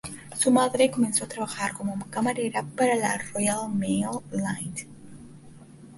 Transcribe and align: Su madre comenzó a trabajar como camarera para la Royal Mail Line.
Su 0.35 0.49
madre 0.49 0.89
comenzó 0.89 1.25
a 1.25 1.27
trabajar 1.27 1.73
como 1.73 2.07
camarera 2.09 2.63
para 2.75 2.95
la 2.95 3.19
Royal 3.19 3.69
Mail 3.71 4.07
Line. 4.31 4.87